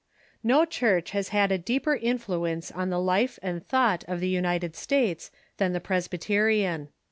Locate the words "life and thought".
2.99-4.03